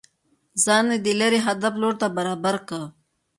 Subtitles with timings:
[0.63, 2.81] ځان د ليري هدف لور ته برابر كه